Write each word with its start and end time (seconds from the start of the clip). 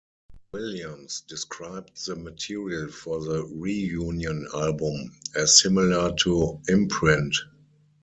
Williams 0.51 1.21
described 1.27 2.07
the 2.07 2.15
material 2.15 2.87
for 2.89 3.23
the 3.23 3.45
reunion 3.45 4.47
album 4.51 5.15
as 5.35 5.61
similar 5.61 6.15
to 6.15 6.59
"Imprint". 6.67 7.35